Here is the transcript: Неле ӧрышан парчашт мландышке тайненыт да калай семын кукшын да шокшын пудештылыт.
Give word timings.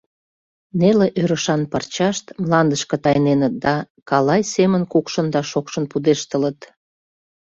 Неле 0.79 1.07
ӧрышан 1.21 1.61
парчашт 1.71 2.25
мландышке 2.43 2.97
тайненыт 3.03 3.53
да 3.63 3.75
калай 4.09 4.41
семын 4.53 4.83
кукшын 4.91 5.27
да 5.33 5.41
шокшын 5.51 5.85
пудештылыт. 5.91 6.59